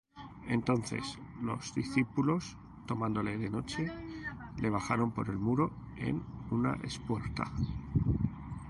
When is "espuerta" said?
6.83-7.51